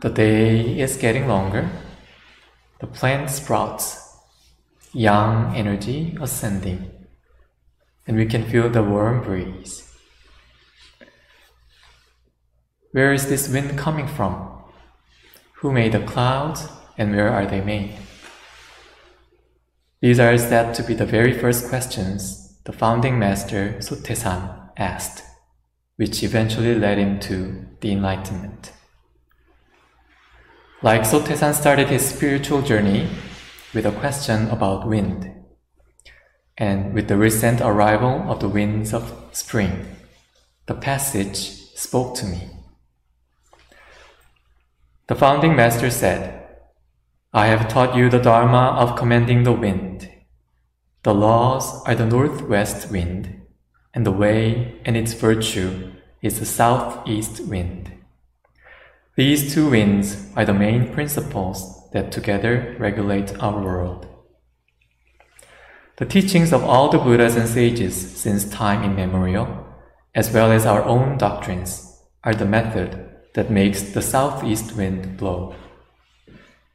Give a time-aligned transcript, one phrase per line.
[0.00, 1.68] The day is getting longer.
[2.80, 4.16] The plant sprouts,
[4.94, 6.90] young energy ascending,
[8.06, 9.94] and we can feel the warm breeze.
[12.92, 14.62] Where is this wind coming from?
[15.56, 17.92] Who made the clouds and where are they made?
[20.00, 25.22] These are said to be the very first questions the founding master Sotaesan asked,
[25.96, 28.72] which eventually led him to the enlightenment.
[30.82, 33.06] Like Sotaesan started his spiritual journey
[33.74, 35.30] with a question about wind,
[36.56, 39.94] and with the recent arrival of the winds of spring,
[40.64, 41.36] the passage
[41.76, 42.48] spoke to me.
[45.08, 46.48] The founding master said,
[47.34, 50.08] I have taught you the Dharma of commanding the wind.
[51.02, 53.42] The laws are the northwest wind,
[53.92, 57.99] and the way and its virtue is the southeast wind.
[59.20, 64.08] These two winds are the main principles that together regulate our world.
[65.98, 69.66] The teachings of all the Buddhas and sages since time immemorial,
[70.14, 75.54] as well as our own doctrines, are the method that makes the southeast wind blow.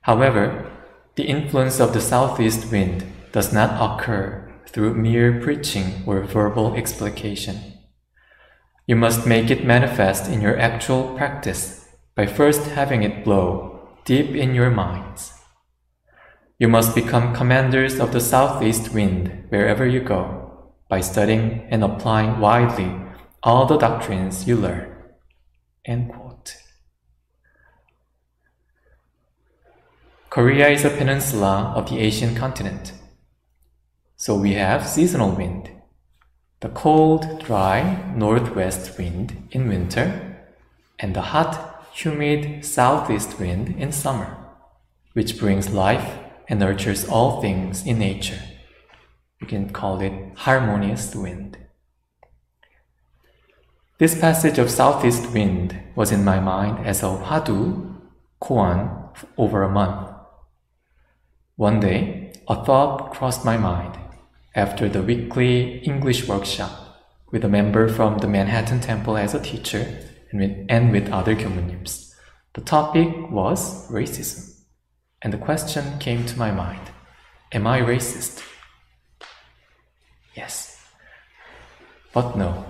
[0.02, 0.72] However,
[1.16, 7.58] the influence of the southeast wind does not occur through mere preaching or verbal explication.
[8.86, 11.85] You must make it manifest in your actual practice
[12.16, 15.34] by first having it blow deep in your minds.
[16.58, 22.40] You must become commanders of the southeast wind wherever you go by studying and applying
[22.40, 22.92] widely
[23.44, 24.92] all the doctrines you learn.
[30.36, 32.92] Korea is a peninsula of the Asian continent.
[34.18, 35.72] So we have seasonal wind,
[36.60, 40.36] the cold, dry northwest wind in winter,
[41.00, 44.36] and the hot, humid southeast wind in summer,
[45.14, 46.20] which brings life
[46.50, 48.42] and nurtures all things in nature.
[49.40, 51.58] You can call it harmonious wind.
[53.98, 57.96] This passage of southeast wind was in my mind as a hwadu,
[58.42, 60.10] koan, over a month.
[61.56, 63.98] One day, a thought crossed my mind
[64.54, 67.00] after the weekly English workshop
[67.32, 69.98] with a member from the Manhattan Temple as a teacher
[70.36, 72.14] and with, and with other Gyomunims.
[72.54, 74.60] The topic was racism,
[75.22, 76.90] and the question came to my mind
[77.52, 78.44] Am I racist?
[80.36, 80.82] Yes.
[82.14, 82.66] But no.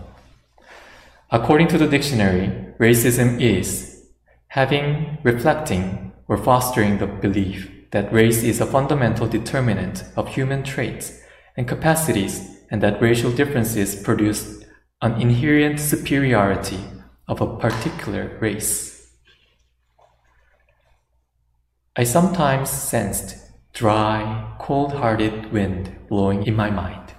[1.32, 2.48] According to the dictionary,
[2.80, 4.06] racism is
[4.48, 11.20] having, reflecting, or fostering the belief that race is a fundamental determinant of human traits
[11.58, 14.64] and capacities, and that racial differences produce
[15.02, 16.80] an inherent superiority
[17.28, 19.12] of a particular race.
[21.96, 23.38] I sometimes sensed
[23.74, 27.14] dry, cold hearted wind blowing in my mind.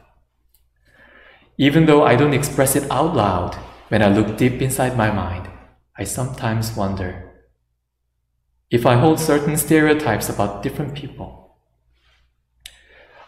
[1.58, 3.54] Even though I don't express it out loud,
[3.88, 5.48] when I look deep inside my mind,
[5.96, 7.32] I sometimes wonder
[8.70, 11.56] if I hold certain stereotypes about different people.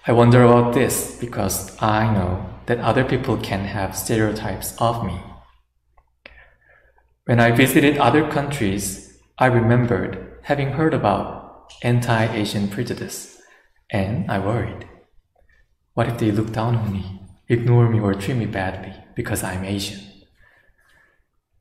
[0.06, 5.20] I wonder about this because I know that other people can have stereotypes of me.
[7.28, 13.36] When I visited other countries, I remembered having heard about anti Asian prejudice,
[13.90, 14.88] and I worried.
[15.92, 19.62] What if they look down on me, ignore me, or treat me badly because I'm
[19.62, 20.00] Asian?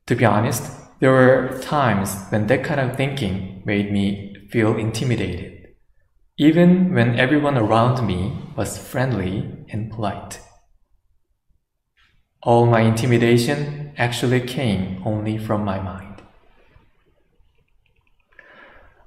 [0.05, 5.75] To be honest, there were times when that kind of thinking made me feel intimidated,
[6.37, 10.39] even when everyone around me was friendly and polite.
[12.41, 16.21] All my intimidation actually came only from my mind.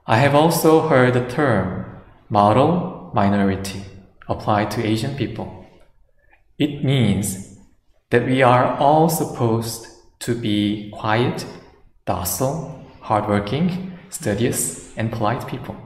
[0.06, 3.84] I have also heard the term model minority
[4.28, 5.66] applied to Asian people.
[6.58, 7.58] It means
[8.10, 9.86] that we are all supposed
[10.20, 11.46] to be quiet
[12.06, 15.76] docile, hardworking, studious, and polite people.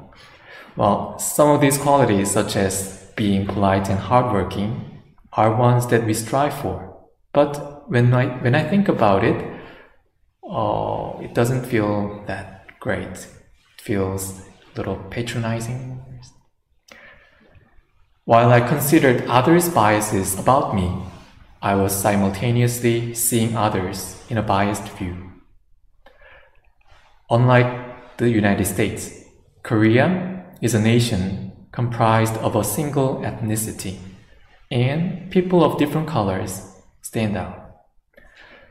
[0.76, 5.02] Well, some of these qualities, such as being polite and hardworking,
[5.34, 6.96] are ones that we strive for.
[7.32, 9.44] But when I when I think about it,
[10.42, 13.28] oh, it doesn't feel that great.
[13.76, 16.00] It feels a little patronizing.
[18.24, 21.02] While I considered others' biases about me,
[21.60, 25.32] I was simultaneously seeing others in a biased view.
[27.30, 29.24] Unlike the United States,
[29.62, 33.98] Korea is a nation comprised of a single ethnicity,
[34.70, 36.70] and people of different colors
[37.02, 37.63] stand out.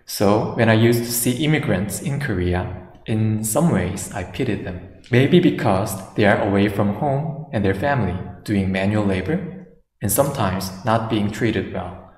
[0.05, 4.81] So, when I used to see immigrants in Korea, in some ways, I pitied them.
[5.11, 9.67] Maybe because they are away from home and their family, doing manual labor,
[10.01, 12.11] and sometimes not being treated well.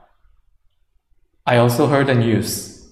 [1.46, 2.92] I also heard the news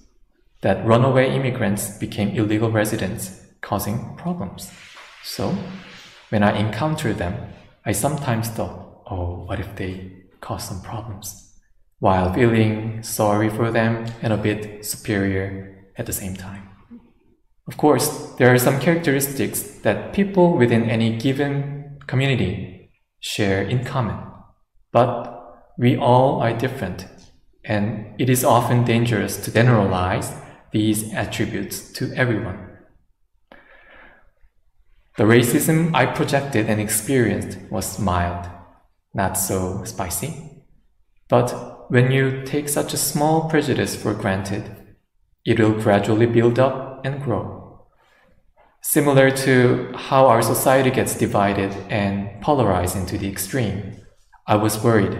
[0.62, 4.72] that runaway immigrants became illegal residents, causing problems.
[5.24, 5.57] So,
[6.30, 7.36] when I encountered them,
[7.86, 11.43] I sometimes thought, oh, what if they cause some problems?
[12.04, 16.68] While feeling sorry for them and a bit superior at the same time.
[17.66, 22.92] Of course, there are some characteristics that people within any given community
[23.22, 24.18] share in common.
[24.92, 25.16] But
[25.78, 27.08] we all are different,
[27.64, 30.30] and it is often dangerous to generalize
[30.74, 32.68] these attributes to everyone.
[35.16, 38.46] The racism I projected and experienced was mild,
[39.14, 40.66] not so spicy.
[41.30, 44.96] But when you take such a small prejudice for granted,
[45.46, 47.86] it will gradually build up and grow.
[48.82, 53.98] Similar to how our society gets divided and polarized into the extreme,
[54.46, 55.18] I was worried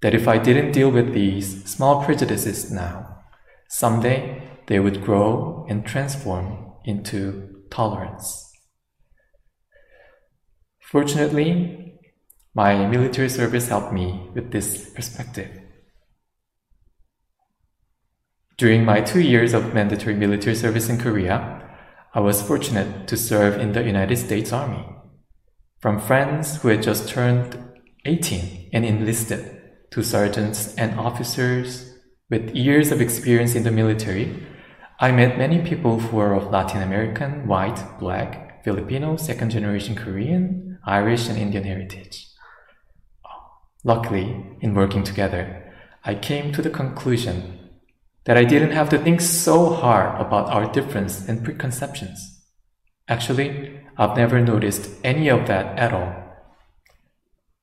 [0.00, 3.20] that if I didn't deal with these small prejudices now,
[3.68, 8.52] someday they would grow and transform into tolerance.
[10.80, 11.98] Fortunately,
[12.54, 15.63] my military service helped me with this perspective.
[18.56, 21.60] During my two years of mandatory military service in Korea,
[22.14, 24.86] I was fortunate to serve in the United States Army.
[25.80, 27.58] From friends who had just turned
[28.04, 29.60] 18 and enlisted
[29.90, 31.94] to sergeants and officers
[32.30, 34.46] with years of experience in the military,
[35.00, 40.78] I met many people who were of Latin American, white, black, Filipino, second generation Korean,
[40.86, 42.28] Irish and Indian heritage.
[43.82, 45.74] Luckily, in working together,
[46.04, 47.63] I came to the conclusion
[48.24, 52.42] that I didn't have to think so hard about our difference and preconceptions.
[53.08, 56.14] Actually, I've never noticed any of that at all.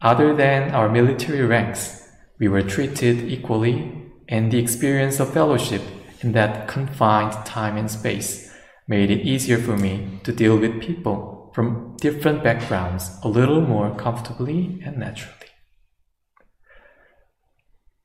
[0.02, 2.08] Other than our military ranks,
[2.40, 3.92] we were treated equally,
[4.28, 5.82] and the experience of fellowship
[6.22, 8.52] in that confined time and space
[8.88, 13.94] made it easier for me to deal with people from different backgrounds a little more
[13.96, 15.36] comfortably and naturally.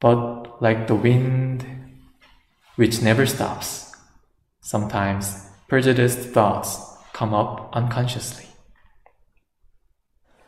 [0.01, 1.76] But like the wind,
[2.77, 3.93] which never stops,
[4.61, 6.79] sometimes prejudiced thoughts
[7.13, 8.47] come up unconsciously.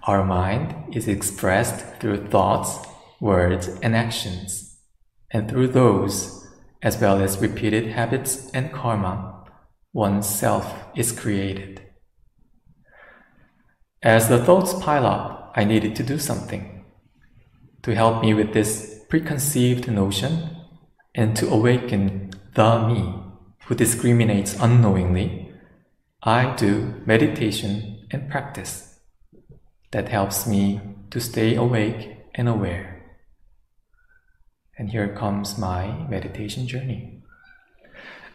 [0.06, 2.78] Our mind is expressed through thoughts,
[3.20, 4.78] words, and actions,
[5.30, 6.46] and through those,
[6.82, 9.44] as well as repeated habits and karma,
[9.92, 11.82] one's self is created.
[14.02, 16.84] As the thoughts pile up, I needed to do something
[17.82, 20.57] to help me with this preconceived notion
[21.18, 23.12] and to awaken the me
[23.66, 25.52] who discriminates unknowingly.
[26.22, 29.00] I do meditation and practice
[29.90, 30.80] that helps me
[31.10, 33.02] to stay awake and aware.
[34.78, 37.20] And here comes my meditation journey.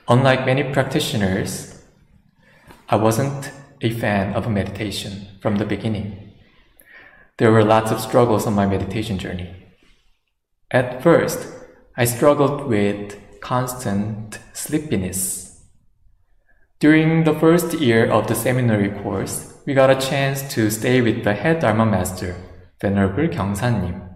[0.09, 1.81] Unlike many practitioners,
[2.89, 3.49] I wasn't
[3.79, 6.33] a fan of meditation from the beginning.
[7.37, 9.55] There were lots of struggles on my meditation journey.
[10.69, 11.62] At first,
[11.95, 15.61] I struggled with constant sleepiness.
[16.79, 21.23] During the first year of the seminary course, we got a chance to stay with
[21.23, 22.35] the head Dharma master,
[22.81, 24.09] Venerable Kyungsan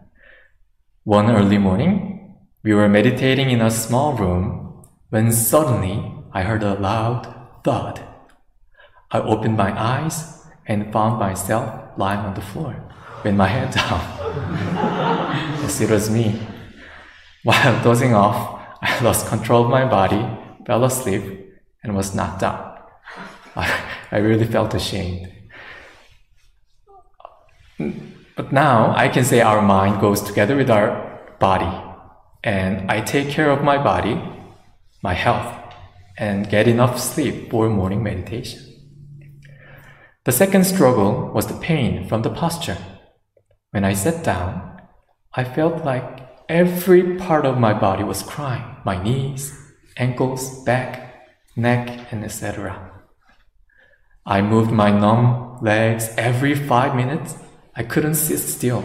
[1.04, 6.74] One early morning, we were meditating in a small room when suddenly I heard a
[6.74, 7.32] loud
[7.64, 8.02] thud
[9.12, 12.76] I opened my eyes and found myself lying on the floor
[13.24, 14.02] with my head down.
[15.62, 16.42] yes, it was me.
[17.44, 20.24] While dozing off, I lost control of my body,
[20.66, 21.24] fell asleep,
[21.84, 22.90] and was knocked out.
[24.12, 25.34] I, really felt ashamed.
[28.36, 31.72] But now I can say our mind goes together with our body,
[32.44, 34.22] and I take care of my body,
[35.02, 35.54] my health,
[36.18, 38.62] and get enough sleep for morning meditation.
[40.26, 42.78] The second struggle was the pain from the posture.
[43.72, 44.82] When I sat down,
[45.34, 49.54] I felt like every part of my body was crying my knees,
[49.98, 53.04] ankles, back, neck, and etc.
[54.26, 57.36] I moved my numb legs every five minutes.
[57.76, 58.84] I couldn't sit still.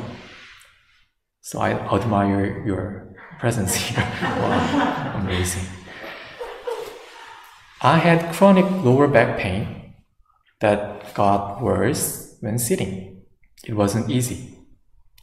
[1.40, 3.98] So I admire your presence here.
[4.20, 5.64] wow, amazing.
[7.80, 9.94] I had chronic lower back pain
[10.60, 13.22] that got worse when sitting.
[13.66, 14.61] It wasn't easy.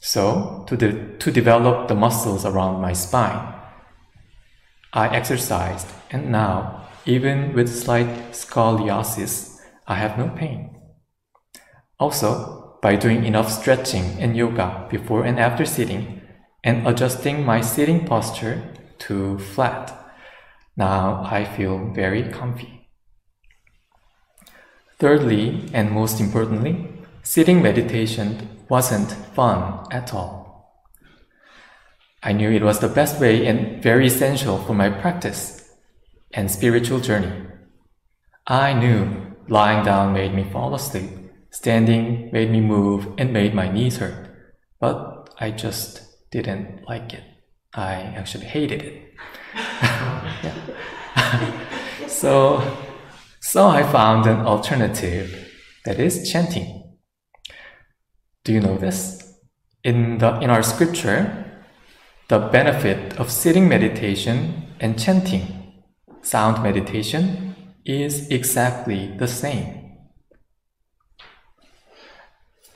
[0.01, 3.53] So, to, de- to develop the muscles around my spine,
[4.93, 10.75] I exercised, and now even with slight scoliosis, I have no pain.
[11.99, 16.21] Also, by doing enough stretching and yoga before and after sitting
[16.63, 18.61] and adjusting my sitting posture
[18.99, 19.93] to flat,
[20.77, 22.87] now I feel very comfy.
[24.97, 30.83] Thirdly, and most importantly, sitting meditation wasn't fun at all.
[32.21, 35.73] I knew it was the best way and very essential for my practice
[36.33, 37.31] and spiritual journey.
[38.45, 41.09] I knew lying down made me fall asleep,
[41.49, 44.29] standing made me move and made my knees hurt,
[44.79, 47.23] but I just didn't like it.
[47.73, 49.13] I actually hated it.
[52.07, 52.77] so,
[53.39, 55.51] so I found an alternative
[55.85, 56.78] that is chanting.
[58.43, 59.36] Do you know this?
[59.84, 61.46] In the in our scripture,
[62.29, 65.84] the benefit of sitting meditation and chanting,
[66.22, 67.55] sound meditation,
[67.86, 69.98] is exactly the same.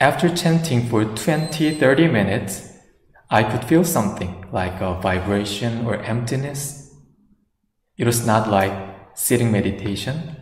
[0.00, 2.72] After chanting for 20 30 minutes,
[3.30, 6.94] I could feel something like a vibration or emptiness.
[7.96, 8.72] It was not like
[9.14, 10.36] sitting meditation,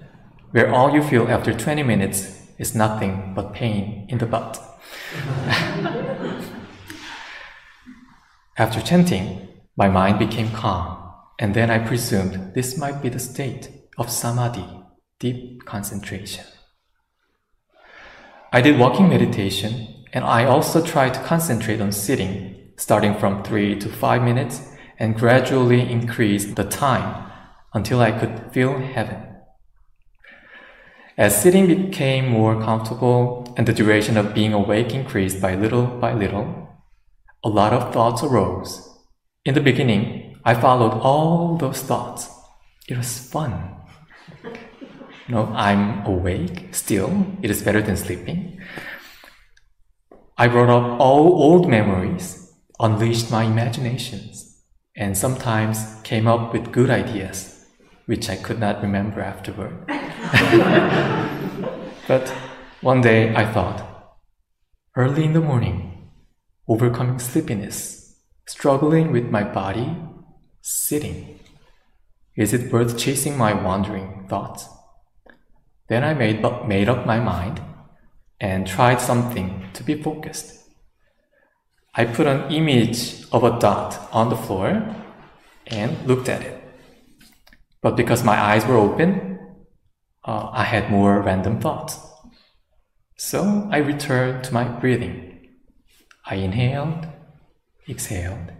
[0.51, 4.72] where all you feel after 20 minutes is nothing but pain in the butt.
[8.59, 13.71] after chanting, my mind became calm, and then I presumed this might be the state
[13.99, 14.67] of samadhi,
[15.19, 16.45] deep concentration.
[18.53, 23.79] I did walking meditation, and I also tried to concentrate on sitting starting from three
[23.79, 24.61] to five minutes,
[24.99, 27.31] and gradually increased the time
[27.75, 29.32] until I could feel heaven.
[31.19, 36.15] As sitting became more comfortable and the duration of being awake increased by little by
[36.15, 36.69] little,
[37.45, 38.89] a lot of thoughts arose.
[39.45, 42.31] In the beginning, I followed all those thoughts.
[42.89, 43.77] It was fun.
[45.29, 47.27] Know, I'm awake still.
[47.43, 48.61] It is better than sleeping.
[50.37, 52.43] I brought up all old memories
[52.83, 54.61] unleashed my imaginations,
[54.97, 57.65] and sometimes came up with good ideas,
[58.07, 59.89] which I could not remember afterward.
[62.09, 62.29] but
[62.81, 64.17] one day I thought,
[64.97, 66.09] early in the morning,
[66.67, 69.95] overcoming sleepiness, struggling with my body,
[70.63, 71.39] sitting.
[72.35, 74.69] Is it worth chasing my wandering thoughts?
[75.89, 77.61] Then I made, made up my mind
[78.41, 80.63] and tried something to be focused.
[81.95, 84.97] I put an image of a dot on the floor
[85.67, 86.59] and looked at it.
[87.83, 89.32] But because my eyes were open,
[90.25, 91.99] uh, I had more random thoughts.
[93.17, 95.49] So I returned to my breathing.
[96.25, 97.07] I inhaled,
[97.89, 98.53] exhaled,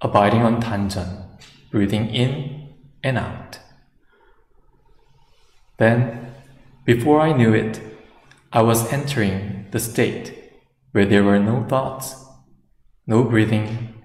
[0.00, 1.24] abiding on Danjeon,
[1.70, 3.58] breathing in and out.
[5.78, 6.34] Then,
[6.84, 7.80] before I knew it,
[8.52, 10.38] I was entering the state
[10.90, 12.14] where there were no thoughts,
[13.06, 14.04] no breathing,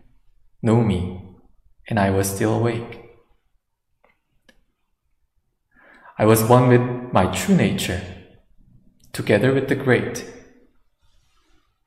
[0.61, 1.21] no me,
[1.87, 3.06] and I was still awake.
[6.19, 8.01] I was one with my true nature,
[9.13, 10.25] together with the great.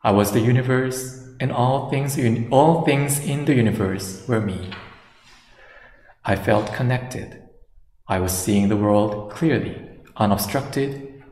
[0.05, 2.17] I was the universe, and all things,
[2.53, 4.71] all things in the universe were me.
[6.25, 7.43] I felt connected.
[8.07, 11.25] I was seeing the world clearly, unobstructed,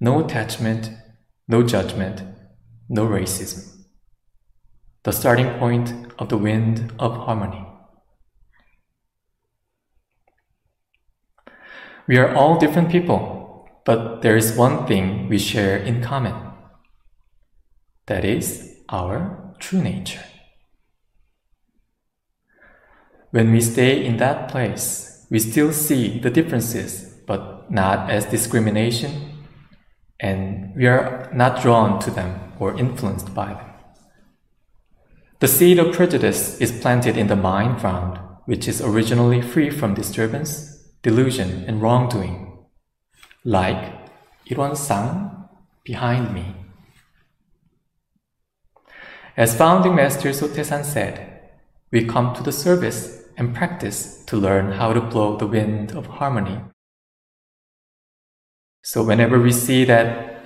[0.00, 0.90] no attachment,
[1.48, 2.22] no judgment,
[2.88, 3.86] no racism.
[5.02, 7.66] The starting point of the wind of harmony.
[12.08, 16.34] We are all different people, but there is one thing we share in common.
[18.06, 20.24] That is our true nature.
[23.30, 29.32] When we stay in that place, we still see the differences, but not as discrimination
[30.20, 33.70] and we are not drawn to them or influenced by them.
[35.40, 39.94] The seed of prejudice is planted in the mind ground, which is originally free from
[39.94, 40.65] disturbance,
[41.06, 42.34] delusion, and wrongdoing,
[43.44, 43.82] like
[44.50, 45.48] Irwonsang
[45.84, 46.46] behind me.
[49.36, 51.14] As founding master Sotaesan said,
[51.90, 56.06] we come to the service and practice to learn how to blow the wind of
[56.18, 56.58] harmony
[58.86, 60.38] so whenever we see that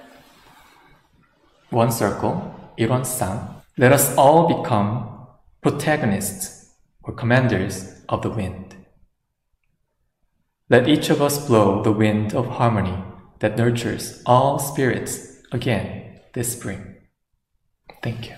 [1.69, 5.27] one circle, Irwonsang, let us all become
[5.61, 8.70] protagonists or commanders of the wind.
[10.71, 12.97] Let each of us blow the wind of harmony
[13.41, 16.95] that nurtures all spirits again this spring.
[18.05, 18.37] Thank you.